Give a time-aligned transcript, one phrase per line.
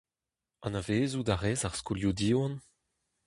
[0.65, 2.53] Anavezout a rez ar skolioù Diwan?